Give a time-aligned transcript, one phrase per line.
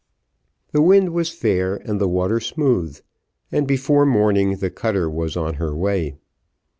[0.71, 2.99] The wind was fair and the water smooth,
[3.51, 6.15] and, before morning, the cutter was on her way.